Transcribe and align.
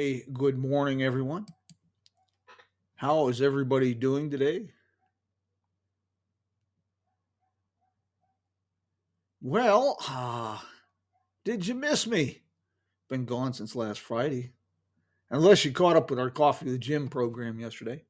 Hey, 0.00 0.24
good 0.32 0.56
morning, 0.56 1.02
everyone. 1.02 1.44
How 2.96 3.28
is 3.28 3.42
everybody 3.42 3.92
doing 3.92 4.30
today? 4.30 4.70
Well, 9.42 9.98
uh, 10.08 10.56
did 11.44 11.66
you 11.66 11.74
miss 11.74 12.06
me? 12.06 12.40
Been 13.10 13.26
gone 13.26 13.52
since 13.52 13.76
last 13.76 14.00
Friday. 14.00 14.52
Unless 15.30 15.66
you 15.66 15.70
caught 15.70 15.96
up 15.96 16.08
with 16.08 16.18
our 16.18 16.30
Coffee 16.30 16.70
the 16.70 16.78
Jim 16.78 17.08
program 17.08 17.60
yesterday. 17.60 18.02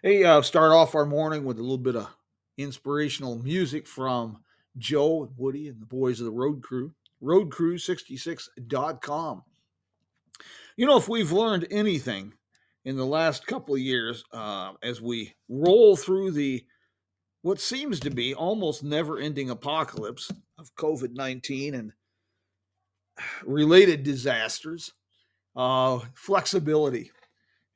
Hey, 0.00 0.22
uh, 0.22 0.42
start 0.42 0.70
off 0.70 0.94
our 0.94 1.06
morning 1.06 1.44
with 1.44 1.58
a 1.58 1.62
little 1.62 1.76
bit 1.76 1.96
of 1.96 2.08
inspirational 2.56 3.42
music 3.42 3.88
from 3.88 4.44
Joe 4.78 5.24
and 5.24 5.32
Woody 5.36 5.66
and 5.66 5.82
the 5.82 5.86
boys 5.86 6.20
of 6.20 6.26
the 6.26 6.30
Road 6.30 6.62
Crew. 6.62 6.94
Roadcrew66.com. 7.20 9.42
You 10.76 10.86
know, 10.86 10.96
if 10.96 11.08
we've 11.08 11.30
learned 11.30 11.68
anything 11.70 12.32
in 12.84 12.96
the 12.96 13.06
last 13.06 13.46
couple 13.46 13.74
of 13.74 13.80
years, 13.80 14.24
uh, 14.32 14.72
as 14.82 15.00
we 15.00 15.34
roll 15.48 15.96
through 15.96 16.32
the 16.32 16.64
what 17.42 17.60
seems 17.60 18.00
to 18.00 18.10
be 18.10 18.34
almost 18.34 18.82
never-ending 18.82 19.50
apocalypse 19.50 20.30
of 20.58 20.74
COVID 20.76 21.14
nineteen 21.14 21.74
and 21.74 21.92
related 23.44 24.02
disasters, 24.02 24.92
uh, 25.54 26.00
flexibility, 26.14 27.12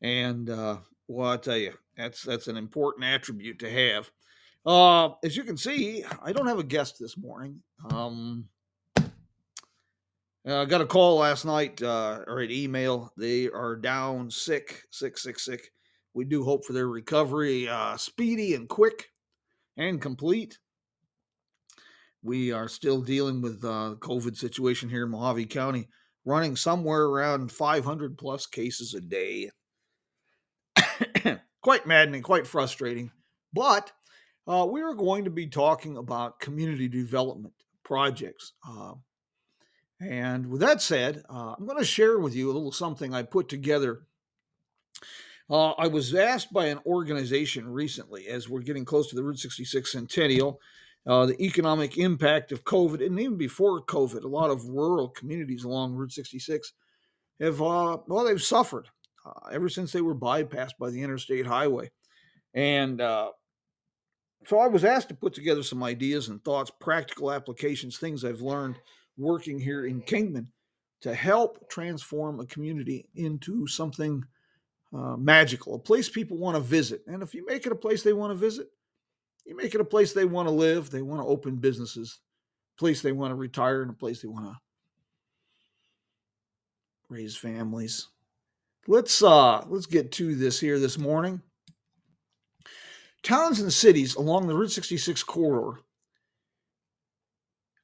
and 0.02 0.50
uh, 0.50 0.78
well, 1.06 1.30
I 1.30 1.36
tell 1.36 1.56
you, 1.56 1.74
that's 1.96 2.22
that's 2.22 2.48
an 2.48 2.56
important 2.56 3.04
attribute 3.04 3.60
to 3.60 3.70
have. 3.70 4.10
Uh, 4.66 5.14
as 5.22 5.36
you 5.36 5.44
can 5.44 5.56
see, 5.56 6.04
I 6.22 6.32
don't 6.32 6.48
have 6.48 6.58
a 6.58 6.64
guest 6.64 6.96
this 6.98 7.16
morning. 7.16 7.60
Um, 7.90 8.48
uh, 10.46 10.62
I 10.62 10.64
got 10.64 10.80
a 10.80 10.86
call 10.86 11.16
last 11.16 11.44
night 11.44 11.82
uh, 11.82 12.20
or 12.26 12.40
an 12.40 12.50
email. 12.50 13.12
They 13.16 13.48
are 13.48 13.76
down 13.76 14.30
sick, 14.30 14.82
sick, 14.90 15.18
sick, 15.18 15.38
sick. 15.38 15.70
We 16.14 16.24
do 16.24 16.44
hope 16.44 16.64
for 16.64 16.72
their 16.72 16.88
recovery 16.88 17.68
uh, 17.68 17.96
speedy 17.96 18.54
and 18.54 18.68
quick 18.68 19.08
and 19.76 20.00
complete. 20.00 20.58
We 22.22 22.52
are 22.52 22.68
still 22.68 23.00
dealing 23.00 23.40
with 23.40 23.64
uh, 23.64 23.90
the 23.90 23.96
COVID 23.96 24.36
situation 24.36 24.88
here 24.88 25.04
in 25.04 25.12
Mohave 25.12 25.48
County, 25.48 25.88
running 26.24 26.56
somewhere 26.56 27.04
around 27.04 27.52
500 27.52 28.18
plus 28.18 28.46
cases 28.46 28.94
a 28.94 29.00
day. 29.00 29.50
quite 31.62 31.86
maddening, 31.86 32.22
quite 32.22 32.46
frustrating. 32.46 33.10
But 33.52 33.92
uh, 34.46 34.66
we 34.70 34.82
are 34.82 34.94
going 34.94 35.24
to 35.24 35.30
be 35.30 35.46
talking 35.46 35.96
about 35.96 36.40
community 36.40 36.88
development 36.88 37.54
projects. 37.84 38.52
And 40.00 40.46
with 40.46 40.60
that 40.60 40.80
said, 40.80 41.24
uh, 41.28 41.54
I'm 41.58 41.66
going 41.66 41.78
to 41.78 41.84
share 41.84 42.18
with 42.18 42.34
you 42.34 42.50
a 42.50 42.52
little 42.52 42.72
something 42.72 43.14
I 43.14 43.22
put 43.22 43.48
together. 43.48 44.02
Uh, 45.50 45.70
I 45.72 45.88
was 45.88 46.14
asked 46.14 46.52
by 46.52 46.66
an 46.66 46.78
organization 46.86 47.68
recently, 47.68 48.28
as 48.28 48.48
we're 48.48 48.60
getting 48.60 48.84
close 48.84 49.08
to 49.08 49.16
the 49.16 49.24
Route 49.24 49.38
66 49.38 49.90
centennial, 49.90 50.60
uh, 51.06 51.26
the 51.26 51.42
economic 51.42 51.96
impact 51.96 52.52
of 52.52 52.64
COVID, 52.64 53.04
and 53.04 53.18
even 53.18 53.38
before 53.38 53.82
COVID, 53.82 54.24
a 54.24 54.28
lot 54.28 54.50
of 54.50 54.68
rural 54.68 55.08
communities 55.08 55.64
along 55.64 55.94
Route 55.94 56.12
66 56.12 56.72
have, 57.40 57.62
uh, 57.62 57.98
well, 58.06 58.24
they've 58.24 58.42
suffered 58.42 58.88
uh, 59.24 59.48
ever 59.50 59.68
since 59.68 59.90
they 59.90 60.02
were 60.02 60.14
bypassed 60.14 60.76
by 60.78 60.90
the 60.90 61.02
interstate 61.02 61.46
highway. 61.46 61.90
And 62.52 63.00
uh, 63.00 63.30
so 64.46 64.58
I 64.58 64.68
was 64.68 64.84
asked 64.84 65.08
to 65.08 65.14
put 65.14 65.34
together 65.34 65.62
some 65.62 65.82
ideas 65.82 66.28
and 66.28 66.44
thoughts, 66.44 66.70
practical 66.78 67.32
applications, 67.32 67.98
things 67.98 68.24
I've 68.24 68.42
learned 68.42 68.76
working 69.18 69.58
here 69.58 69.86
in 69.86 70.00
Kingman 70.00 70.48
to 71.00 71.14
help 71.14 71.68
transform 71.68 72.40
a 72.40 72.46
community 72.46 73.08
into 73.14 73.66
something 73.66 74.24
uh, 74.96 75.16
magical, 75.16 75.74
a 75.74 75.78
place 75.78 76.08
people 76.08 76.38
want 76.38 76.56
to 76.56 76.62
visit. 76.62 77.02
And 77.06 77.22
if 77.22 77.34
you 77.34 77.44
make 77.44 77.66
it 77.66 77.72
a 77.72 77.76
place 77.76 78.02
they 78.02 78.14
want 78.14 78.30
to 78.30 78.38
visit, 78.38 78.68
you 79.44 79.56
make 79.56 79.74
it 79.74 79.80
a 79.80 79.84
place 79.84 80.12
they 80.12 80.24
want 80.24 80.48
to 80.48 80.52
live, 80.52 80.90
they 80.90 81.02
want 81.02 81.20
to 81.22 81.26
open 81.26 81.56
businesses, 81.56 82.20
a 82.76 82.80
place 82.80 83.02
they 83.02 83.12
want 83.12 83.30
to 83.30 83.36
retire, 83.36 83.82
and 83.82 83.90
a 83.90 83.94
place 83.94 84.22
they 84.22 84.28
want 84.28 84.46
to 84.46 84.56
raise 87.08 87.36
families. 87.36 88.08
Let's 88.86 89.22
uh 89.22 89.64
let's 89.68 89.86
get 89.86 90.12
to 90.12 90.34
this 90.34 90.58
here 90.58 90.78
this 90.78 90.98
morning. 90.98 91.42
Towns 93.22 93.60
and 93.60 93.72
cities 93.72 94.14
along 94.14 94.46
the 94.46 94.54
Route 94.54 94.70
66 94.70 95.22
corridor 95.24 95.80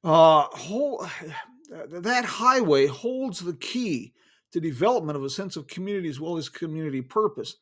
uh, 0.05 0.43
whole, 0.51 1.05
that 1.89 2.25
highway 2.25 2.85
holds 2.85 3.39
the 3.39 3.55
key 3.55 4.13
to 4.53 4.59
development 4.61 5.17
of 5.17 5.23
a 5.23 5.29
sense 5.29 5.57
of 5.57 5.67
community 5.67 6.07
as 6.07 6.19
well 6.19 6.37
as 6.37 6.47
community 6.47 7.01
purpose. 7.01 7.57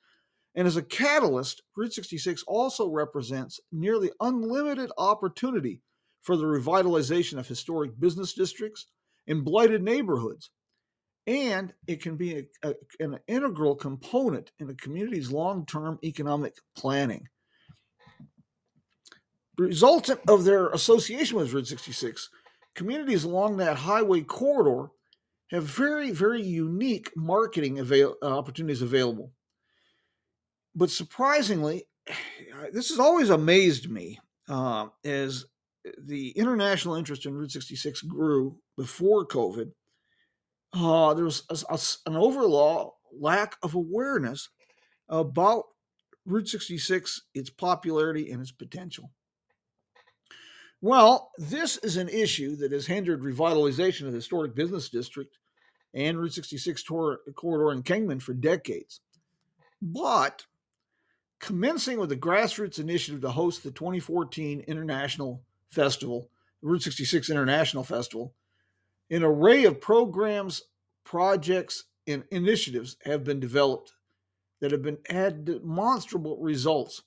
And 0.55 0.67
as 0.67 0.77
a 0.77 0.83
catalyst, 0.83 1.63
Route 1.75 1.93
66 1.93 2.43
also 2.43 2.89
represents 2.89 3.59
nearly 3.71 4.11
unlimited 4.19 4.91
opportunity 4.97 5.81
for 6.21 6.37
the 6.37 6.43
revitalization 6.43 7.39
of 7.39 7.47
historic 7.47 7.99
business 7.99 8.33
districts 8.33 8.85
and 9.27 9.43
blighted 9.43 9.81
neighborhoods. 9.81 10.51
And 11.25 11.73
it 11.87 12.01
can 12.01 12.17
be 12.17 12.45
a, 12.63 12.69
a, 12.69 12.75
an 12.99 13.19
integral 13.27 13.75
component 13.75 14.51
in 14.59 14.69
a 14.69 14.75
community's 14.75 15.31
long 15.31 15.65
term 15.65 15.97
economic 16.03 16.53
planning 16.77 17.27
resultant 19.57 20.19
of 20.27 20.43
their 20.43 20.69
association 20.69 21.37
with 21.37 21.53
Route 21.53 21.67
66, 21.67 22.29
communities 22.75 23.23
along 23.23 23.57
that 23.57 23.77
highway 23.77 24.21
corridor 24.21 24.89
have 25.49 25.63
very, 25.63 26.11
very 26.11 26.41
unique 26.41 27.11
marketing 27.15 27.79
avail- 27.79 28.15
uh, 28.23 28.37
opportunities 28.37 28.81
available. 28.81 29.31
But 30.75 30.89
surprisingly, 30.89 31.85
this 32.71 32.89
has 32.89 32.99
always 32.99 33.29
amazed 33.29 33.89
me 33.89 34.19
uh, 34.49 34.87
as 35.03 35.45
the 36.05 36.29
international 36.31 36.95
interest 36.95 37.25
in 37.25 37.33
Route 37.33 37.51
66 37.51 38.01
grew 38.03 38.57
before 38.77 39.27
COVID. 39.27 39.71
Uh, 40.73 41.13
there 41.13 41.25
was 41.25 41.43
a, 41.49 41.57
a, 41.69 41.79
an 42.09 42.17
overall 42.17 42.95
lack 43.11 43.57
of 43.61 43.75
awareness 43.75 44.49
about 45.09 45.65
Route 46.25 46.47
66, 46.47 47.23
its 47.35 47.49
popularity, 47.49 48.31
and 48.31 48.41
its 48.41 48.51
potential. 48.51 49.11
Well, 50.83 51.31
this 51.37 51.77
is 51.77 51.95
an 51.95 52.09
issue 52.09 52.57
that 52.57 52.73
has 52.73 52.85
hindered 52.85 53.21
revitalization 53.21 54.01
of 54.05 54.11
the 54.11 54.17
historic 54.17 54.53
business 54.53 54.89
district 54.89 55.37
and 55.93 56.19
Route 56.19 56.33
66 56.33 56.83
tor- 56.83 57.21
corridor 57.35 57.71
in 57.71 57.83
Kingman 57.83 58.19
for 58.19 58.33
decades. 58.33 58.99
But 59.81 60.45
commencing 61.39 61.99
with 61.99 62.09
the 62.09 62.17
grassroots 62.17 62.79
initiative 62.79 63.21
to 63.21 63.31
host 63.31 63.63
the 63.63 63.71
2014 63.71 64.65
International 64.67 65.41
Festival, 65.69 66.29
Route 66.61 66.83
66 66.83 67.29
International 67.29 67.85
Festival, 67.85 68.33
an 69.09 69.23
array 69.23 69.63
of 69.63 69.79
programs, 69.79 70.63
projects, 71.05 71.85
and 72.07 72.25
initiatives 72.29 72.97
have 73.05 73.23
been 73.23 73.39
developed 73.39 73.93
that 74.59 74.71
have 74.71 74.81
been 74.81 74.97
had 75.07 75.45
demonstrable 75.45 76.37
results 76.41 77.03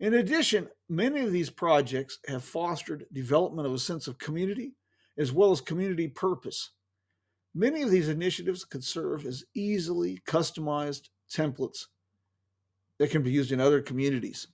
in 0.00 0.14
addition, 0.14 0.68
many 0.88 1.20
of 1.20 1.30
these 1.30 1.50
projects 1.50 2.18
have 2.26 2.42
fostered 2.42 3.06
development 3.12 3.66
of 3.66 3.74
a 3.74 3.78
sense 3.78 4.08
of 4.08 4.18
community 4.18 4.72
as 5.18 5.30
well 5.30 5.52
as 5.52 5.60
community 5.60 6.08
purpose. 6.08 6.70
Many 7.54 7.82
of 7.82 7.90
these 7.90 8.08
initiatives 8.08 8.64
could 8.64 8.82
serve 8.82 9.26
as 9.26 9.44
easily 9.54 10.18
customized 10.26 11.10
templates 11.30 11.86
that 12.98 13.10
can 13.10 13.22
be 13.22 13.30
used 13.30 13.52
in 13.52 13.60
other 13.60 13.82
communities. 13.82 14.46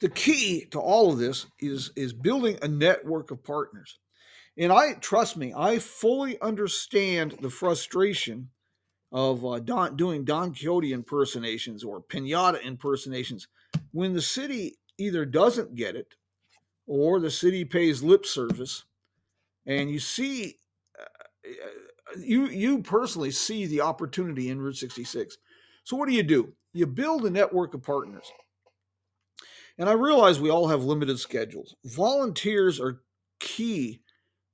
The 0.00 0.08
key 0.08 0.64
to 0.70 0.80
all 0.80 1.12
of 1.12 1.18
this 1.18 1.46
is, 1.58 1.90
is 1.94 2.14
building 2.14 2.58
a 2.62 2.68
network 2.68 3.30
of 3.30 3.44
partners. 3.44 3.98
And 4.56 4.72
I 4.72 4.94
trust 4.94 5.36
me, 5.36 5.52
I 5.54 5.78
fully 5.78 6.40
understand 6.40 7.36
the 7.42 7.50
frustration 7.50 8.48
of 9.12 9.44
uh, 9.44 9.58
Don, 9.58 9.96
doing 9.96 10.24
Don 10.24 10.52
Quixote 10.52 10.92
impersonations 10.92 11.84
or 11.84 12.00
pinata 12.00 12.64
impersonations 12.64 13.48
when 13.92 14.12
the 14.12 14.22
city 14.22 14.78
either 14.98 15.24
doesn't 15.24 15.74
get 15.74 15.96
it 15.96 16.14
or 16.86 17.20
the 17.20 17.30
city 17.30 17.64
pays 17.64 18.02
lip 18.02 18.26
service 18.26 18.84
and 19.66 19.90
you 19.90 19.98
see 19.98 20.56
uh, 20.98 21.50
you 22.18 22.46
you 22.46 22.82
personally 22.82 23.30
see 23.30 23.66
the 23.66 23.80
opportunity 23.80 24.50
in 24.50 24.60
route 24.60 24.76
66 24.76 25.36
so 25.84 25.96
what 25.96 26.08
do 26.08 26.14
you 26.14 26.22
do? 26.22 26.52
You 26.72 26.86
build 26.86 27.26
a 27.26 27.30
network 27.30 27.74
of 27.74 27.82
partners. 27.82 28.30
And 29.78 29.88
i 29.88 29.92
realize 29.92 30.38
we 30.38 30.50
all 30.50 30.68
have 30.68 30.84
limited 30.84 31.18
schedules. 31.18 31.74
Volunteers 31.84 32.78
are 32.80 33.02
key 33.38 34.02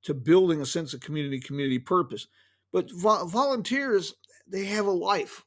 to 0.05 0.15
building 0.15 0.61
a 0.61 0.67
sense 0.67 0.94
of 0.94 1.00
community 1.00 1.41
community 1.41 1.79
purpose. 1.79 2.29
But 2.73 2.91
vo- 2.93 3.27
volunteers 3.27 4.15
they 4.47 4.65
have 4.67 4.87
a 4.87 4.93
life. 4.93 5.44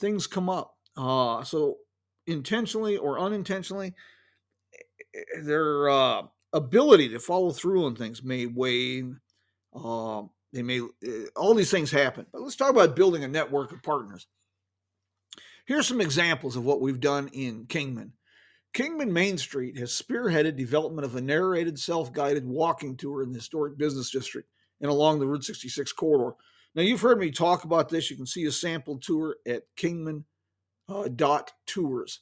Things 0.00 0.26
come 0.26 0.50
up. 0.50 0.74
Uh, 0.96 1.44
so 1.44 1.76
intentionally 2.26 2.96
or 2.96 3.18
unintentionally 3.18 3.94
eh, 4.74 5.18
eh, 5.18 5.42
their 5.42 5.88
uh, 5.88 6.22
ability 6.52 7.08
to 7.10 7.18
follow 7.18 7.50
through 7.50 7.84
on 7.84 7.96
things 7.96 8.22
may 8.22 8.46
wane. 8.46 9.20
Uh, 9.74 10.22
they 10.52 10.62
may 10.62 10.80
uh, 10.80 11.10
all 11.36 11.54
these 11.54 11.70
things 11.70 11.90
happen. 11.90 12.26
But 12.32 12.42
let's 12.42 12.56
talk 12.56 12.70
about 12.70 12.96
building 12.96 13.24
a 13.24 13.28
network 13.28 13.72
of 13.72 13.82
partners. 13.82 14.26
Here's 15.66 15.88
some 15.88 16.00
examples 16.00 16.56
of 16.56 16.64
what 16.64 16.80
we've 16.80 17.00
done 17.00 17.28
in 17.32 17.66
Kingman. 17.66 18.12
Kingman 18.74 19.12
Main 19.12 19.38
Street 19.38 19.78
has 19.78 19.90
spearheaded 19.90 20.56
development 20.56 21.06
of 21.06 21.14
a 21.14 21.20
narrated 21.20 21.78
self-guided 21.78 22.44
walking 22.44 22.96
tour 22.96 23.22
in 23.22 23.30
the 23.30 23.38
historic 23.38 23.78
business 23.78 24.10
district 24.10 24.48
and 24.80 24.90
along 24.90 25.20
the 25.20 25.26
Route 25.26 25.44
66 25.44 25.92
corridor. 25.92 26.36
Now 26.74 26.82
you've 26.82 27.00
heard 27.00 27.18
me 27.18 27.30
talk 27.30 27.64
about 27.64 27.88
this. 27.88 28.10
You 28.10 28.16
can 28.16 28.26
see 28.26 28.44
a 28.46 28.52
sample 28.52 28.98
tour 28.98 29.36
at 29.46 29.62
Kingman 29.76 30.24
uh, 30.88 31.08
dot 31.08 31.52
tours. 31.66 32.20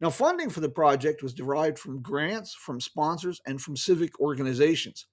Now, 0.00 0.10
funding 0.10 0.50
for 0.50 0.60
the 0.60 0.68
project 0.68 1.22
was 1.22 1.32
derived 1.32 1.78
from 1.78 2.02
grants, 2.02 2.54
from 2.54 2.80
sponsors, 2.80 3.40
and 3.46 3.60
from 3.60 3.76
civic 3.76 4.18
organizations. 4.20 5.06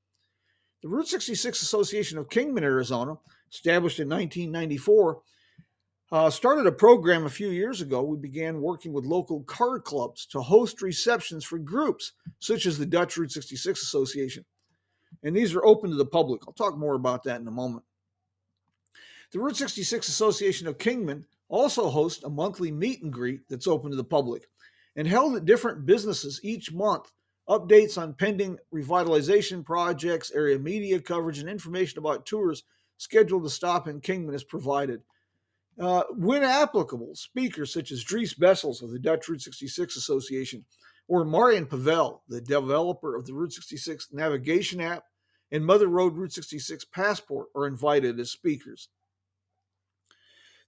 The 0.82 0.90
Route 0.90 1.08
66 1.08 1.62
Association 1.62 2.18
of 2.18 2.30
Kingman, 2.30 2.64
Arizona, 2.64 3.18
established 3.52 4.00
in 4.00 4.10
1994, 4.10 5.22
uh, 6.12 6.30
started 6.30 6.68
a 6.68 6.72
program 6.72 7.26
a 7.26 7.30
few 7.30 7.50
years 7.50 7.82
ago. 7.82 8.02
We 8.02 8.18
began 8.18 8.62
working 8.62 8.92
with 8.92 9.06
local 9.06 9.44
car 9.44 9.80
clubs 9.80 10.26
to 10.28 10.42
host 10.42 10.82
receptions 10.82 11.46
for 11.46 11.58
groups 11.58 12.14
such 12.40 12.66
as 12.66 12.78
the 12.78 12.86
Dutch 12.86 13.16
Route 13.16 13.32
66 13.32 13.82
Association. 13.82 14.44
And 15.24 15.36
these 15.36 15.56
are 15.56 15.64
open 15.64 15.90
to 15.92 15.96
the 15.96 16.06
public. 16.06 16.42
I'll 16.48 16.54
talk 16.54 16.78
more 16.78 16.96
about 16.96 17.24
that 17.24 17.40
in 17.40 17.48
a 17.48 17.52
moment. 17.52 17.86
The 19.32 19.40
Route 19.40 19.56
66 19.56 20.10
Association 20.10 20.68
of 20.68 20.78
Kingman 20.78 21.26
also 21.52 21.90
hosts 21.90 22.24
a 22.24 22.30
monthly 22.30 22.72
meet 22.72 23.04
and 23.04 23.12
greet 23.12 23.42
that's 23.50 23.68
open 23.68 23.92
to 23.92 23.98
the 23.98 24.04
public 24.04 24.48
and 24.96 25.06
held 25.08 25.36
at 25.36 25.46
different 25.46 25.86
businesses 25.86 26.40
each 26.44 26.72
month. 26.72 27.12
Updates 27.50 27.98
on 27.98 28.14
pending 28.14 28.58
revitalization 28.74 29.66
projects, 29.66 30.32
area 30.32 30.58
media 30.58 31.00
coverage, 31.02 31.40
and 31.40 31.50
information 31.50 32.00
about 32.00 32.26
tours 32.26 32.64
scheduled 32.98 33.44
to 33.44 33.50
stop 33.50 33.88
in 33.88 34.00
Kingman 34.00 34.34
is 34.34 34.44
provided. 34.44 35.02
Uh, 35.80 36.04
when 36.16 36.44
applicable, 36.44 37.16
speakers 37.16 37.74
such 37.74 37.92
as 37.92 38.04
Dries 38.04 38.34
Bessels 38.34 38.82
of 38.82 38.92
the 38.92 39.00
Dutch 39.00 39.28
Route 39.28 39.42
66 39.42 39.98
Association 39.98 40.64
or 41.08 41.26
Marian 41.26 41.66
Pavel, 41.66 42.24
the 42.30 42.40
developer 42.40 43.16
of 43.16 43.26
the 43.26 43.34
Route 43.34 43.54
66 43.54 44.10
navigation 44.14 44.80
app 44.80 45.04
and 45.52 45.66
Mother 45.66 45.88
Road 45.88 46.16
Route 46.16 46.32
66 46.32 46.86
passport, 46.86 47.48
are 47.56 47.68
invited 47.68 48.20
as 48.20 48.32
speakers. 48.32 48.88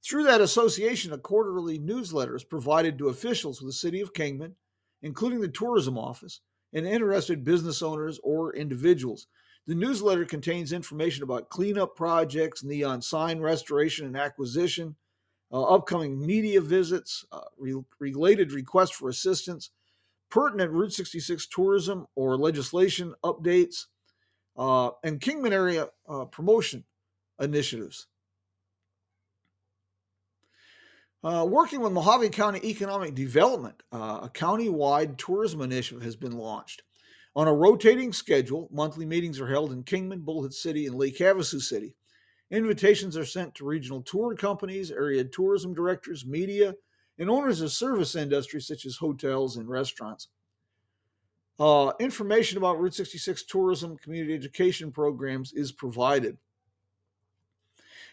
Through 0.06 0.24
that 0.26 0.42
association, 0.42 1.14
a 1.14 1.18
quarterly 1.18 1.80
newsletter 1.80 2.36
is 2.36 2.44
provided 2.44 2.98
to 2.98 3.08
officials 3.08 3.62
of 3.62 3.68
the 3.68 3.74
City 3.74 4.02
of 4.02 4.14
Kingman, 4.14 4.56
including 5.02 5.40
the 5.40 5.48
tourism 5.48 5.98
office, 5.98 6.42
and 6.74 6.86
interested 6.86 7.44
business 7.44 7.82
owners 7.82 8.20
or 8.24 8.54
individuals. 8.54 9.28
The 9.66 9.76
newsletter 9.76 10.26
contains 10.26 10.74
information 10.74 11.24
about 11.24 11.50
cleanup 11.50 11.96
projects, 11.96 12.64
neon 12.66 13.02
sign 13.02 13.40
restoration 13.40 14.06
and 14.06 14.18
acquisition, 14.18 14.96
uh, 15.54 15.64
upcoming 15.64 16.26
media 16.26 16.60
visits, 16.60 17.24
uh, 17.32 17.42
re- 17.58 17.82
related 18.00 18.52
requests 18.52 18.92
for 18.92 19.08
assistance, 19.08 19.70
pertinent 20.30 20.72
Route 20.72 20.92
66 20.92 21.48
tourism 21.48 22.08
or 22.16 22.36
legislation 22.36 23.14
updates, 23.24 23.86
uh, 24.58 24.90
and 25.04 25.22
Kingman 25.22 25.54
area 25.54 25.88
uh, 26.10 26.26
promotion 26.26 26.84
initiatives. 27.40 28.08
Uh, 31.24 31.46
working 31.50 31.80
with 31.80 31.94
Mohave 31.94 32.30
County 32.34 32.60
Economic 32.68 33.16
Development, 33.16 33.82
uh, 33.94 34.20
a 34.24 34.30
county-wide 34.30 35.18
tourism 35.18 35.62
initiative 35.62 36.04
has 36.04 36.18
been 36.18 36.34
launched. 36.34 36.84
On 37.36 37.48
a 37.48 37.54
rotating 37.54 38.12
schedule, 38.12 38.68
monthly 38.72 39.06
meetings 39.06 39.40
are 39.40 39.48
held 39.48 39.72
in 39.72 39.84
Kingman, 39.84 40.20
Bullhead 40.20 40.54
City, 40.54 40.86
and 40.86 40.96
Lake 40.96 41.18
Havasu 41.18 41.62
City. 41.62 41.96
Invitations 42.52 43.16
are 43.16 43.26
sent 43.26 43.56
to 43.56 43.66
regional 43.66 44.02
tour 44.02 44.36
companies, 44.36 44.92
area 44.92 45.24
tourism 45.24 45.74
directors, 45.74 46.26
media, 46.26 46.76
and 47.18 47.30
owners 47.30 47.62
of 47.62 47.72
service 47.72 48.16
industries 48.16 48.68
such 48.68 48.86
as 48.86 48.98
hotels 48.98 49.56
and 49.56 49.70
restaurants. 49.70 50.28
Uh, 51.58 51.94
information 52.00 52.58
about 52.58 52.80
Route 52.80 52.96
66 52.96 53.44
tourism 53.46 53.98
community 53.98 54.34
education 54.34 54.92
programs 54.92 55.54
is 55.54 55.72
provided. 55.72 56.38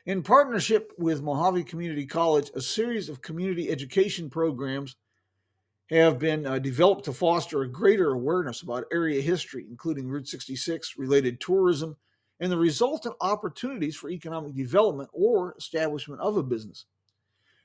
In 0.06 0.23
partnership 0.23 0.93
with 0.97 1.23
Mohave 1.23 1.67
Community 1.67 2.06
College, 2.06 2.50
a 2.55 2.61
series 2.62 3.11
of 3.11 3.20
community 3.20 3.70
education 3.70 4.31
programs 4.31 4.97
have 5.91 6.19
been 6.19 6.46
uh, 6.46 6.58
developed 6.58 7.05
to 7.05 7.13
foster 7.13 7.63
a 7.63 7.69
greater 7.69 8.13
awareness 8.13 8.63
about 8.63 8.86
area 8.93 9.20
history, 9.20 9.67
including 9.69 10.08
Route 10.08 10.27
66 10.27 10.94
related 10.96 11.39
tourism 11.39 11.96
and 12.39 12.51
the 12.51 12.56
resultant 12.56 13.15
opportunities 13.20 13.94
for 13.94 14.08
economic 14.08 14.55
development 14.55 15.10
or 15.13 15.55
establishment 15.58 16.20
of 16.22 16.39
a 16.39 16.43
business. 16.43 16.86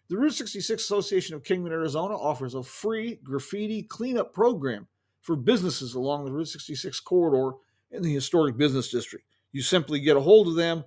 The 0.09 0.17
Route 0.17 0.33
66 0.33 0.83
Association 0.83 1.35
of 1.35 1.43
Kingman, 1.43 1.71
Arizona 1.71 2.15
offers 2.15 2.53
a 2.53 2.63
free 2.63 3.19
graffiti 3.23 3.83
cleanup 3.83 4.33
program 4.33 4.87
for 5.21 5.37
businesses 5.37 5.93
along 5.93 6.25
the 6.25 6.33
Route 6.33 6.49
66 6.49 6.99
corridor 6.99 7.55
in 7.91 8.03
the 8.03 8.13
historic 8.13 8.57
business 8.57 8.91
district. 8.91 9.25
You 9.53 9.61
simply 9.61 10.01
get 10.01 10.17
a 10.17 10.21
hold 10.21 10.49
of 10.49 10.55
them 10.55 10.83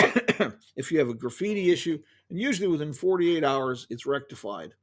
if 0.76 0.90
you 0.90 0.98
have 0.98 1.08
a 1.08 1.14
graffiti 1.14 1.70
issue, 1.70 1.98
and 2.28 2.38
usually 2.38 2.68
within 2.68 2.92
48 2.92 3.44
hours, 3.44 3.86
it's 3.90 4.06
rectified. 4.06 4.74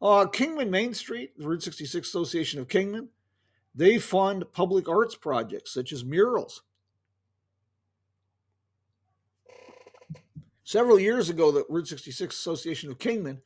Uh, 0.00 0.26
Kingman 0.26 0.70
Main 0.70 0.92
Street, 0.92 1.32
the 1.38 1.46
Route 1.46 1.62
66 1.62 2.06
Association 2.06 2.60
of 2.60 2.68
Kingman, 2.68 3.08
they 3.74 3.98
fund 3.98 4.44
public 4.52 4.88
arts 4.88 5.14
projects 5.14 5.72
such 5.72 5.92
as 5.92 6.04
murals. 6.04 6.62
Several 10.64 10.98
years 10.98 11.30
ago, 11.30 11.52
the 11.52 11.64
Route 11.68 11.86
66 11.88 12.36
Association 12.36 12.90
of 12.90 12.98
Kingman 12.98 13.40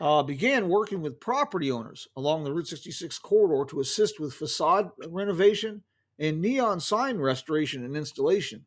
uh, 0.00 0.22
began 0.22 0.68
working 0.68 1.00
with 1.00 1.18
property 1.20 1.70
owners 1.72 2.06
along 2.16 2.44
the 2.44 2.52
Route 2.52 2.68
66 2.68 3.18
corridor 3.18 3.68
to 3.70 3.80
assist 3.80 4.20
with 4.20 4.34
facade 4.34 4.90
renovation 5.08 5.82
and 6.18 6.40
neon 6.40 6.80
sign 6.80 7.18
restoration 7.18 7.84
and 7.84 7.96
installation. 7.96 8.64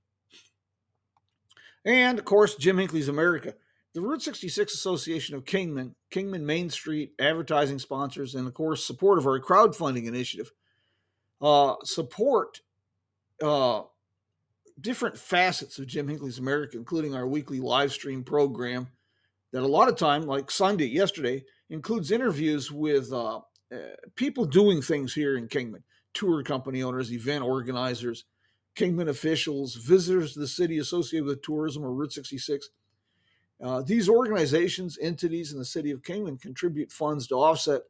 And 1.84 2.20
of 2.20 2.25
course, 2.25 2.55
Jim 2.55 2.77
Hinckley's 2.77 3.10
America. 3.10 3.55
The 3.93 4.01
Route 4.01 4.22
66 4.22 4.74
Association 4.74 5.36
of 5.36 5.43
Kingman, 5.43 5.96
Kingman 6.12 6.46
Main 6.46 6.70
Street 6.70 7.12
advertising 7.20 7.77
sponsors, 7.77 8.36
and 8.36 8.48
of 8.48 8.53
course, 8.53 8.86
support 8.86 9.17
of 9.17 9.27
our 9.27 9.39
crowdfunding 9.39 10.05
initiative 10.05 10.51
uh, 11.41 11.75
support 11.84 12.62
uh, 13.41 13.81
different 14.79 15.17
facets 15.17 15.79
of 15.79 15.88
Jim 15.88 16.08
Hinckley's 16.08 16.39
America, 16.39 16.77
including 16.77 17.15
our 17.15 17.27
weekly 17.27 17.60
live 17.60 17.91
stream 17.91 18.24
program 18.24 18.88
that 19.51 19.63
a 19.63 19.67
lot 19.67 19.89
of 19.89 19.98
time, 19.98 20.24
like 20.24 20.50
Sunday, 20.51 20.86
yesterday, 20.86 21.43
includes 21.70 22.12
interviews 22.12 22.72
with 22.72 23.12
uh, 23.12 23.38
uh, 23.74 23.77
people 24.15 24.46
doing 24.46 24.81
things 24.81 25.13
here 25.13 25.38
in 25.38 25.48
Kingman, 25.48 25.84
tour 26.13 26.43
company 26.43 26.83
owners, 26.83 27.11
event 27.11 27.43
organizers, 27.43 28.25
Kingman 28.75 29.09
officials, 29.09 29.75
visitors 29.75 30.33
to 30.33 30.39
the 30.39 30.47
city 30.47 30.77
associated 30.79 31.25
with 31.25 31.41
tourism 31.41 31.83
or 31.83 31.93
Route 31.93 32.13
66. 32.13 32.69
Uh, 33.61 33.81
these 33.81 34.09
organizations, 34.09 34.97
entities 35.01 35.51
in 35.51 35.59
the 35.59 35.65
city 35.65 35.91
of 35.91 36.03
Kingman 36.03 36.37
contribute 36.37 36.91
funds 36.91 37.27
to 37.27 37.35
offset 37.35 37.81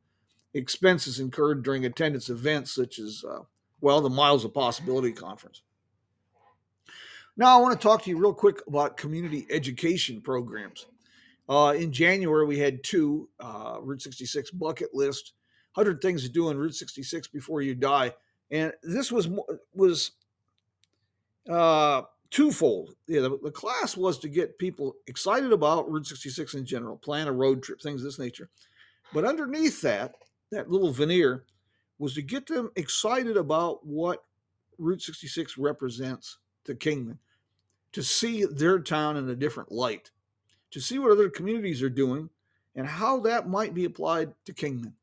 expenses 0.53 1.19
incurred 1.19 1.63
during 1.63 1.85
attendance 1.85 2.29
events 2.29 2.73
such 2.73 2.99
as, 2.99 3.23
uh, 3.27 3.39
well, 3.79 4.01
the 4.01 4.09
Miles 4.09 4.43
of 4.43 4.53
Possibility 4.53 5.13
Conference. 5.13 5.61
Now, 7.37 7.57
I 7.57 7.61
want 7.61 7.79
to 7.79 7.81
talk 7.81 8.03
to 8.03 8.09
you 8.09 8.17
real 8.17 8.33
quick 8.33 8.61
about 8.67 8.97
community 8.97 9.47
education 9.49 10.21
programs. 10.21 10.87
Uh, 11.47 11.73
in 11.77 11.91
January, 11.91 12.45
we 12.45 12.59
had 12.59 12.83
two 12.83 13.29
uh, 13.39 13.77
Route 13.81 14.01
66 14.01 14.51
bucket 14.51 14.93
list 14.93 15.33
100 15.73 16.01
Things 16.01 16.23
to 16.23 16.29
Do 16.29 16.49
on 16.49 16.57
Route 16.57 16.75
66 16.75 17.27
Before 17.27 17.61
You 17.61 17.75
Die. 17.75 18.13
And 18.49 18.73
this 18.83 19.11
was 19.11 19.29
was 19.73 20.11
uh, 21.49 22.03
twofold. 22.29 22.95
Yeah, 23.07 23.21
the, 23.21 23.37
the 23.43 23.51
class 23.51 23.95
was 23.95 24.17
to 24.19 24.29
get 24.29 24.57
people 24.57 24.95
excited 25.07 25.53
about 25.53 25.89
Route 25.89 26.07
66 26.07 26.55
in 26.55 26.65
general, 26.65 26.97
plan 26.97 27.27
a 27.27 27.31
road 27.31 27.63
trip, 27.63 27.81
things 27.81 28.01
of 28.01 28.05
this 28.05 28.19
nature. 28.19 28.49
But 29.13 29.25
underneath 29.25 29.81
that, 29.81 30.15
that 30.51 30.69
little 30.69 30.91
veneer 30.91 31.43
was 31.99 32.13
to 32.15 32.21
get 32.21 32.47
them 32.47 32.71
excited 32.75 33.37
about 33.37 33.85
what 33.85 34.23
Route 34.77 35.01
66 35.01 35.57
represents 35.57 36.39
to 36.65 36.75
Kingman, 36.75 37.19
to 37.91 38.01
see 38.01 38.45
their 38.45 38.79
town 38.79 39.17
in 39.17 39.29
a 39.29 39.35
different 39.35 39.71
light, 39.71 40.11
to 40.71 40.79
see 40.79 40.97
what 40.97 41.11
other 41.11 41.29
communities 41.29 41.83
are 41.83 41.89
doing 41.89 42.29
and 42.75 42.87
how 42.87 43.19
that 43.19 43.49
might 43.49 43.73
be 43.73 43.85
applied 43.85 44.33
to 44.45 44.53
Kingman. 44.53 44.93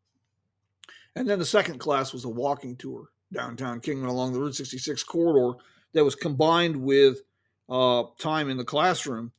And 1.18 1.28
then 1.28 1.40
the 1.40 1.44
second 1.44 1.78
class 1.80 2.12
was 2.12 2.24
a 2.24 2.28
walking 2.28 2.76
tour 2.76 3.08
downtown 3.32 3.80
Kingman 3.80 4.08
along 4.08 4.32
the 4.32 4.38
Route 4.38 4.54
66 4.54 5.02
corridor 5.02 5.58
that 5.92 6.04
was 6.04 6.14
combined 6.14 6.76
with 6.76 7.22
uh, 7.68 8.04
time 8.20 8.48
in 8.48 8.56
the 8.56 8.64
classroom 8.64 9.32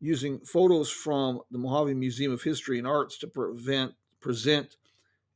using 0.00 0.38
photos 0.40 0.90
from 0.90 1.42
the 1.50 1.58
Mohave 1.58 1.94
Museum 1.94 2.32
of 2.32 2.42
History 2.42 2.78
and 2.78 2.86
Arts 2.86 3.18
to 3.18 3.26
prevent, 3.26 3.92
present 4.18 4.78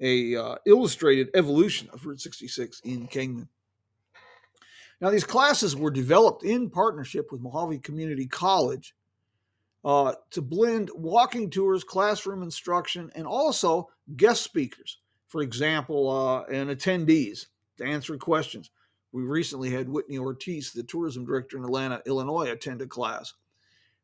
a 0.00 0.34
uh, 0.34 0.54
illustrated 0.64 1.28
evolution 1.34 1.90
of 1.92 2.06
Route 2.06 2.22
66 2.22 2.80
in 2.80 3.06
Kingman. 3.06 3.48
Now, 5.02 5.10
these 5.10 5.24
classes 5.24 5.76
were 5.76 5.90
developed 5.90 6.44
in 6.44 6.70
partnership 6.70 7.30
with 7.30 7.42
Mohave 7.42 7.82
Community 7.82 8.26
College 8.26 8.94
uh, 9.84 10.14
to 10.30 10.40
blend 10.40 10.90
walking 10.94 11.50
tours, 11.50 11.84
classroom 11.84 12.42
instruction, 12.42 13.10
and 13.14 13.26
also 13.26 13.90
guest 14.16 14.42
speakers. 14.42 14.96
For 15.30 15.42
example, 15.42 16.10
uh, 16.10 16.42
and 16.52 16.70
attendees 16.70 17.46
to 17.78 17.84
answer 17.84 18.16
questions. 18.16 18.70
We 19.12 19.22
recently 19.22 19.70
had 19.70 19.88
Whitney 19.88 20.18
Ortiz, 20.18 20.72
the 20.72 20.82
tourism 20.82 21.24
director 21.24 21.56
in 21.56 21.62
Atlanta, 21.62 22.02
Illinois, 22.04 22.50
attend 22.50 22.82
a 22.82 22.86
class. 22.88 23.32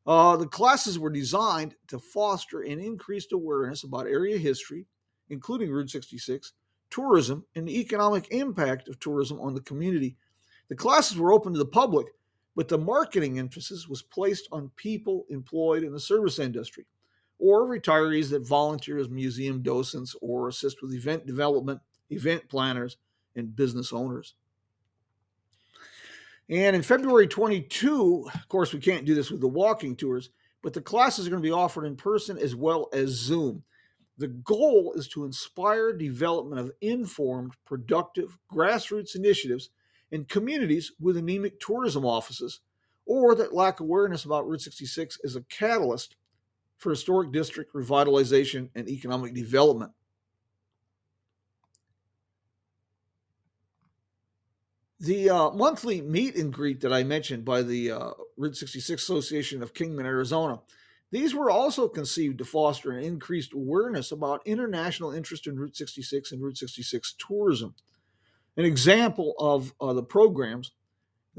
Uh, 0.05 0.37
the 0.37 0.47
classes 0.47 0.97
were 0.97 1.09
designed 1.09 1.75
to 1.89 1.99
foster 1.99 2.61
an 2.61 2.79
increased 2.79 3.33
awareness 3.33 3.83
about 3.83 4.07
area 4.07 4.37
history, 4.37 4.85
including 5.29 5.69
Route 5.69 5.89
66, 5.89 6.53
tourism, 6.89 7.45
and 7.55 7.67
the 7.67 7.77
economic 7.77 8.29
impact 8.31 8.87
of 8.87 8.97
tourism 9.01 9.37
on 9.41 9.53
the 9.53 9.61
community. 9.61 10.15
The 10.69 10.75
classes 10.75 11.17
were 11.17 11.33
open 11.33 11.51
to 11.51 11.59
the 11.59 11.65
public, 11.65 12.07
but 12.55 12.69
the 12.69 12.77
marketing 12.77 13.37
emphasis 13.37 13.85
was 13.89 14.01
placed 14.01 14.47
on 14.53 14.71
people 14.77 15.25
employed 15.29 15.83
in 15.83 15.91
the 15.91 15.99
service 15.99 16.39
industry 16.39 16.85
or 17.39 17.67
retirees 17.67 18.29
that 18.31 18.47
volunteer 18.47 18.97
as 18.97 19.09
museum 19.09 19.61
docents 19.61 20.15
or 20.21 20.47
assist 20.47 20.81
with 20.81 20.93
event 20.93 21.25
development, 21.25 21.79
event 22.09 22.49
planners, 22.49 22.97
and 23.35 23.55
business 23.55 23.93
owners. 23.93 24.35
And 26.49 26.75
in 26.75 26.81
February 26.81 27.27
22, 27.27 28.29
of 28.33 28.47
course, 28.47 28.73
we 28.73 28.79
can't 28.79 29.05
do 29.05 29.13
this 29.13 29.29
with 29.29 29.41
the 29.41 29.47
walking 29.47 29.95
tours, 29.95 30.29
but 30.63 30.73
the 30.73 30.81
classes 30.81 31.27
are 31.27 31.29
going 31.29 31.41
to 31.41 31.47
be 31.47 31.51
offered 31.51 31.85
in 31.85 31.95
person 31.95 32.37
as 32.37 32.55
well 32.55 32.89
as 32.93 33.09
Zoom. 33.09 33.63
The 34.17 34.29
goal 34.29 34.93
is 34.95 35.07
to 35.09 35.25
inspire 35.25 35.93
development 35.93 36.59
of 36.59 36.71
informed, 36.81 37.53
productive 37.65 38.37
grassroots 38.51 39.15
initiatives 39.15 39.69
in 40.09 40.25
communities 40.25 40.91
with 40.99 41.17
anemic 41.17 41.59
tourism 41.59 42.05
offices 42.05 42.61
or 43.05 43.35
that 43.35 43.53
lack 43.53 43.79
awareness 43.79 44.25
about 44.25 44.47
Route 44.47 44.61
66 44.61 45.19
as 45.23 45.35
a 45.35 45.43
catalyst 45.43 46.15
for 46.77 46.91
historic 46.91 47.31
district 47.31 47.73
revitalization 47.73 48.69
and 48.75 48.87
economic 48.87 49.33
development. 49.33 49.91
The 54.99 55.29
uh, 55.29 55.49
monthly 55.51 56.01
meet 56.01 56.35
and 56.35 56.51
greet 56.51 56.81
that 56.81 56.91
I 56.91 57.03
mentioned 57.03 57.45
by 57.45 57.61
the 57.61 57.91
uh, 57.91 58.09
Route 58.35 58.57
66 58.57 59.01
Association 59.01 59.61
of 59.61 59.73
Kingman, 59.73 60.07
Arizona, 60.07 60.59
these 61.11 61.33
were 61.33 61.49
also 61.49 61.87
conceived 61.87 62.39
to 62.39 62.45
foster 62.45 62.91
an 62.91 63.03
increased 63.03 63.53
awareness 63.53 64.11
about 64.11 64.45
international 64.45 65.13
interest 65.13 65.47
in 65.47 65.57
Route 65.57 65.75
66 65.75 66.31
and 66.31 66.41
Route 66.41 66.57
66 66.57 67.15
tourism. 67.17 67.75
An 68.57 68.65
example 68.65 69.35
of 69.39 69.73
uh, 69.79 69.93
the 69.93 70.03
programs, 70.03 70.71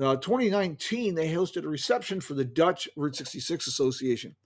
uh, 0.01 0.17
2019, 0.17 1.17
they 1.17 1.29
hosted 1.29 1.65
a 1.65 1.69
reception 1.69 2.21
for 2.21 2.35
the 2.35 2.45
Dutch 2.45 2.89
Route 2.97 3.17
66 3.17 3.67
Association. 3.67 4.37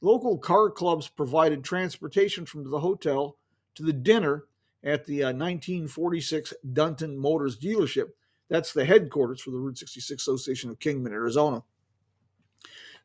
Local 0.00 0.38
car 0.38 0.70
clubs 0.70 1.08
provided 1.08 1.64
transportation 1.64 2.46
from 2.46 2.70
the 2.70 2.80
hotel 2.80 3.36
to 3.74 3.82
the 3.82 3.92
dinner 3.92 4.44
at 4.84 5.06
the 5.06 5.24
uh, 5.24 5.28
1946 5.28 6.54
Dunton 6.72 7.16
Motors 7.16 7.58
dealership 7.58 8.10
that's 8.48 8.72
the 8.72 8.84
headquarters 8.84 9.40
for 9.40 9.50
the 9.50 9.58
Route 9.58 9.78
66 9.78 10.22
Association 10.22 10.70
of 10.70 10.78
Kingman, 10.78 11.12
Arizona. 11.12 11.62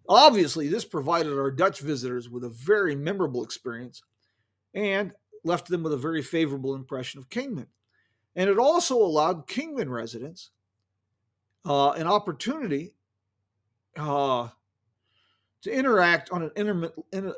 Obviously, 0.07 0.67
this 0.67 0.85
provided 0.85 1.33
our 1.33 1.51
Dutch 1.51 1.79
visitors 1.79 2.29
with 2.29 2.43
a 2.43 2.49
very 2.49 2.95
memorable 2.95 3.43
experience 3.43 4.01
and 4.73 5.13
left 5.43 5.67
them 5.67 5.83
with 5.83 5.93
a 5.93 5.97
very 5.97 6.21
favorable 6.21 6.75
impression 6.75 7.19
of 7.19 7.29
Kingman. 7.29 7.67
And 8.35 8.49
it 8.49 8.57
also 8.57 8.95
allowed 8.97 9.47
Kingman 9.47 9.89
residents 9.89 10.51
uh, 11.65 11.91
an 11.91 12.07
opportunity 12.07 12.93
uh, 13.97 14.49
to 15.61 15.71
interact 15.71 16.31
on 16.31 16.43
an 16.43 16.51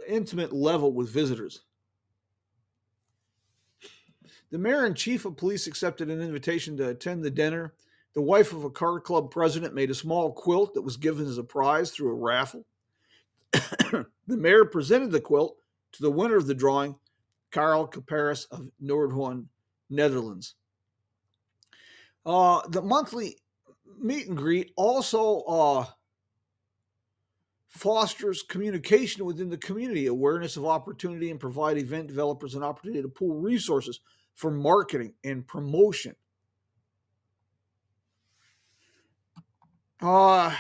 intimate, 0.08 0.54
level 0.54 0.94
with 0.94 1.10
visitors. 1.10 1.62
The 4.52 4.58
mayor 4.58 4.86
and 4.86 4.96
chief 4.96 5.26
of 5.26 5.36
police 5.36 5.68
accepted 5.68 6.10
an 6.10 6.22
invitation 6.22 6.78
to 6.78 6.90
attend 6.90 7.24
the 7.24 7.32
dinner 7.32 7.74
the 8.14 8.22
wife 8.22 8.54
of 8.54 8.64
a 8.64 8.70
car 8.70 9.00
club 9.00 9.32
president 9.32 9.74
made 9.74 9.90
a 9.90 9.96
small 9.96 10.32
quilt 10.32 10.74
that 10.76 10.82
was 10.82 10.98
given 10.98 11.26
as 11.26 11.38
a 11.38 11.44
prize 11.44 11.92
through 11.92 12.12
a 12.12 12.16
raffle. 12.16 12.66
the 13.52 14.08
mayor 14.28 14.66
presented 14.66 15.12
the 15.12 15.20
quilt 15.20 15.58
to 15.94 16.02
the 16.02 16.12
winner 16.12 16.36
of 16.36 16.48
the 16.48 16.54
drawing, 16.54 16.96
Karel 17.52 17.88
Kaparis 17.88 18.46
of 18.52 18.70
Noordhorn, 18.82 19.46
Netherlands. 19.90 20.56
Uh, 22.26 22.62
the 22.70 22.82
monthly 22.82 23.38
meet 24.00 24.28
and 24.28 24.38
greet 24.38 24.72
also 24.76 25.42
uh, 25.42 25.86
fosters 27.74 28.44
communication 28.44 29.26
within 29.26 29.50
the 29.50 29.58
community, 29.58 30.06
awareness 30.08 30.58
of 30.58 30.66
opportunity, 30.66 31.32
and 31.32 31.40
provide 31.40 31.78
event 31.78 32.08
developers 32.08 32.56
an 32.56 32.64
opportunity 32.64 33.02
to 33.02 33.10
pool 33.10 33.36
resources 33.36 34.00
for 34.36 34.52
marketing 34.52 35.14
and 35.24 35.46
promotion. 35.48 36.16
Uh, 40.02 40.54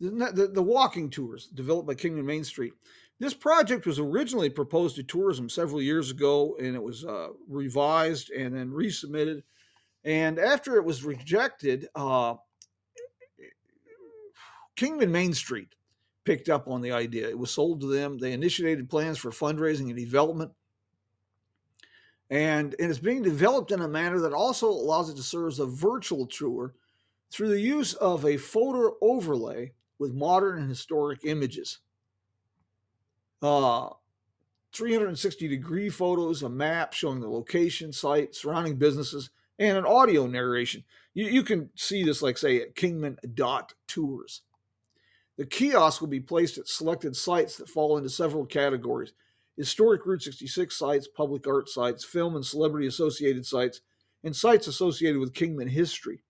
the, 0.00 0.10
the, 0.32 0.50
the 0.54 0.62
walking 0.62 1.10
tours 1.10 1.46
developed 1.46 1.86
by 1.86 1.94
Kingman 1.94 2.26
Main 2.26 2.44
Street. 2.44 2.72
This 3.18 3.34
project 3.34 3.86
was 3.86 3.98
originally 3.98 4.48
proposed 4.48 4.96
to 4.96 5.02
tourism 5.02 5.48
several 5.48 5.82
years 5.82 6.10
ago, 6.10 6.56
and 6.58 6.74
it 6.74 6.82
was 6.82 7.04
uh, 7.04 7.28
revised 7.48 8.30
and 8.30 8.56
then 8.56 8.70
resubmitted. 8.70 9.42
And 10.04 10.38
after 10.38 10.76
it 10.76 10.84
was 10.84 11.04
rejected, 11.04 11.88
uh, 11.94 12.36
Kingman 14.80 15.12
Main 15.12 15.34
Street 15.34 15.74
picked 16.24 16.48
up 16.48 16.66
on 16.66 16.80
the 16.80 16.92
idea. 16.92 17.28
It 17.28 17.38
was 17.38 17.50
sold 17.50 17.82
to 17.82 17.86
them. 17.86 18.16
They 18.16 18.32
initiated 18.32 18.88
plans 18.88 19.18
for 19.18 19.30
fundraising 19.30 19.90
and 19.90 19.96
development. 19.96 20.52
And, 22.30 22.74
and 22.80 22.88
it's 22.88 22.98
being 22.98 23.20
developed 23.20 23.72
in 23.72 23.82
a 23.82 23.88
manner 23.88 24.20
that 24.20 24.32
also 24.32 24.70
allows 24.70 25.10
it 25.10 25.16
to 25.16 25.22
serve 25.22 25.48
as 25.48 25.58
a 25.58 25.66
virtual 25.66 26.26
tour 26.26 26.72
through 27.30 27.48
the 27.50 27.60
use 27.60 27.92
of 27.92 28.24
a 28.24 28.38
photo 28.38 28.96
overlay 29.02 29.72
with 29.98 30.14
modern 30.14 30.60
and 30.60 30.68
historic 30.70 31.20
images. 31.24 31.80
Uh, 33.42 33.90
360 34.72 35.46
degree 35.46 35.90
photos, 35.90 36.42
a 36.42 36.48
map 36.48 36.94
showing 36.94 37.20
the 37.20 37.28
location, 37.28 37.92
site, 37.92 38.34
surrounding 38.34 38.76
businesses, 38.76 39.28
and 39.58 39.76
an 39.76 39.84
audio 39.84 40.26
narration. 40.26 40.82
You, 41.12 41.26
you 41.26 41.42
can 41.42 41.68
see 41.74 42.02
this, 42.02 42.22
like, 42.22 42.38
say, 42.38 42.62
at 42.62 42.74
Kingman 42.74 43.18
Dot 43.34 43.74
Tours. 43.86 44.40
The 45.40 45.46
kiosk 45.46 46.02
will 46.02 46.08
be 46.08 46.20
placed 46.20 46.58
at 46.58 46.68
selected 46.68 47.16
sites 47.16 47.56
that 47.56 47.70
fall 47.70 47.96
into 47.96 48.10
several 48.10 48.44
categories 48.44 49.14
historic 49.56 50.04
Route 50.04 50.22
66 50.22 50.76
sites, 50.76 51.08
public 51.08 51.46
art 51.46 51.66
sites, 51.66 52.04
film 52.04 52.36
and 52.36 52.44
celebrity 52.44 52.86
associated 52.86 53.46
sites, 53.46 53.80
and 54.22 54.36
sites 54.36 54.66
associated 54.66 55.18
with 55.18 55.32
Kingman 55.32 55.68
history. 55.68 56.22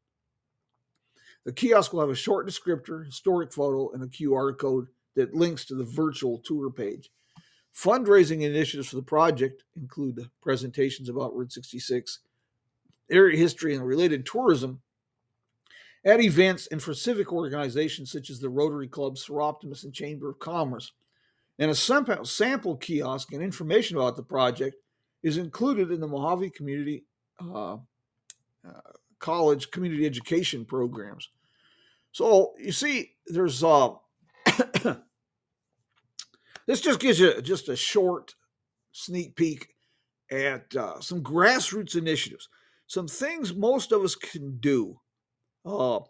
The 1.44 1.52
kiosk 1.52 1.92
will 1.92 1.98
have 2.02 2.10
a 2.10 2.14
short 2.14 2.46
descriptor, 2.46 3.04
historic 3.04 3.52
photo, 3.52 3.90
and 3.90 4.04
a 4.04 4.06
QR 4.06 4.56
code 4.56 4.86
that 5.16 5.34
links 5.34 5.64
to 5.64 5.74
the 5.74 5.82
virtual 5.82 6.38
tour 6.38 6.70
page. 6.70 7.10
Fundraising 7.74 8.42
initiatives 8.42 8.90
for 8.90 8.96
the 8.96 9.02
project 9.02 9.64
include 9.74 10.30
presentations 10.40 11.08
about 11.08 11.34
Route 11.34 11.50
66, 11.50 12.20
area 13.10 13.36
history, 13.36 13.74
and 13.74 13.84
related 13.84 14.24
tourism 14.24 14.80
at 16.04 16.20
events 16.20 16.66
and 16.68 16.82
for 16.82 16.94
civic 16.94 17.32
organizations 17.32 18.10
such 18.10 18.30
as 18.30 18.40
the 18.40 18.48
Rotary 18.48 18.88
Club, 18.88 19.16
Soroptimist, 19.16 19.84
and 19.84 19.92
Chamber 19.92 20.30
of 20.30 20.38
Commerce. 20.38 20.92
And 21.58 21.70
a 21.70 21.74
sample 21.74 22.76
kiosk 22.76 23.32
and 23.32 23.42
information 23.42 23.98
about 23.98 24.16
the 24.16 24.22
project 24.22 24.76
is 25.22 25.36
included 25.36 25.90
in 25.90 26.00
the 26.00 26.08
Mohave 26.08 26.54
Community 26.54 27.04
uh, 27.38 27.74
uh, 27.74 27.78
College 29.18 29.70
community 29.70 30.06
education 30.06 30.64
programs. 30.64 31.28
So 32.12 32.54
you 32.58 32.72
see, 32.72 33.12
there's 33.26 33.62
uh, 33.62 33.90
this 36.66 36.80
just 36.80 37.00
gives 37.00 37.20
you 37.20 37.40
just 37.42 37.68
a 37.68 37.76
short 37.76 38.34
sneak 38.92 39.36
peek 39.36 39.74
at 40.30 40.74
uh, 40.74 41.00
some 41.00 41.22
grassroots 41.22 41.96
initiatives, 41.96 42.48
some 42.86 43.08
things 43.08 43.54
most 43.54 43.92
of 43.92 44.02
us 44.02 44.14
can 44.14 44.56
do. 44.58 44.98
Uh, 45.64 46.00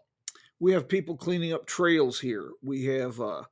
we 0.59 0.71
have 0.73 0.87
people 0.87 1.17
cleaning 1.17 1.53
up 1.53 1.65
trails 1.65 2.19
here. 2.19 2.51
We 2.61 2.85
have 2.85 3.19
uh, 3.19 3.43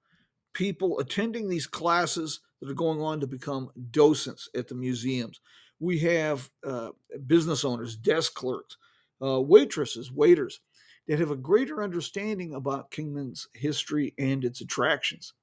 people 0.53 0.99
attending 0.99 1.47
these 1.47 1.67
classes 1.67 2.41
that 2.61 2.69
are 2.69 2.75
going 2.75 3.01
on 3.01 3.19
to 3.19 3.27
become 3.27 3.71
docents 3.91 4.49
at 4.55 4.67
the 4.67 4.75
museums. 4.75 5.39
We 5.79 5.99
have 5.99 6.49
uh, 6.65 6.89
business 7.27 7.63
owners, 7.63 7.95
desk 7.95 8.33
clerks, 8.33 8.77
uh, 9.21 9.41
waitresses, 9.41 10.11
waiters 10.11 10.59
that 11.07 11.19
have 11.19 11.31
a 11.31 11.35
greater 11.35 11.81
understanding 11.81 12.53
about 12.53 12.91
Kingman's 12.91 13.47
history 13.53 14.13
and 14.19 14.45
its 14.45 14.61
attractions. 14.61 15.33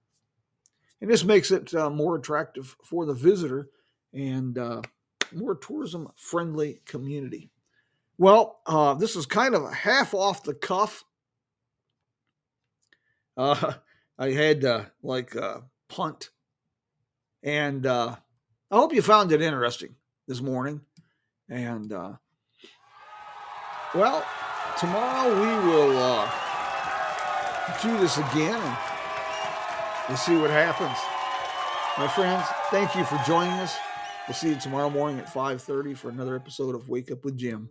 And 1.00 1.10
this 1.10 1.24
makes 1.24 1.50
it 1.50 1.74
uh, 1.74 1.90
more 1.90 2.16
attractive 2.16 2.76
for 2.84 3.04
the 3.04 3.14
visitor 3.14 3.68
and 4.12 4.56
uh, 4.56 4.82
more 5.32 5.56
tourism 5.56 6.08
friendly 6.16 6.80
community. 6.86 7.50
Well, 8.18 8.60
uh, 8.66 8.94
this 8.94 9.16
is 9.16 9.26
kind 9.26 9.54
of 9.54 9.62
a 9.64 9.72
half 9.72 10.14
off 10.14 10.42
the 10.42 10.54
cuff. 10.54 11.04
Uh, 13.36 13.74
I 14.18 14.30
had 14.30 14.64
uh, 14.64 14.84
like 15.02 15.36
punt. 15.88 16.30
And 17.42 17.86
uh, 17.86 18.16
I 18.70 18.76
hope 18.76 18.94
you 18.94 19.02
found 19.02 19.32
it 19.32 19.42
interesting 19.42 19.94
this 20.26 20.40
morning. 20.40 20.80
And 21.48 21.92
uh, 21.92 22.14
well, 23.94 24.24
tomorrow 24.78 25.32
we 25.32 25.68
will 25.68 25.96
uh, 25.96 26.30
do 27.82 27.96
this 27.98 28.16
again 28.18 28.60
and 28.60 28.76
we'll 30.08 30.16
see 30.16 30.36
what 30.36 30.50
happens. 30.50 30.96
My 31.98 32.08
friends, 32.08 32.46
thank 32.70 32.94
you 32.96 33.04
for 33.04 33.20
joining 33.26 33.52
us. 33.52 33.76
We'll 34.26 34.34
see 34.34 34.48
you 34.48 34.56
tomorrow 34.56 34.90
morning 34.90 35.20
at 35.20 35.32
5:30 35.32 35.96
for 35.96 36.08
another 36.08 36.34
episode 36.34 36.74
of 36.74 36.88
Wake 36.88 37.12
Up 37.12 37.24
with 37.24 37.36
Jim. 37.38 37.70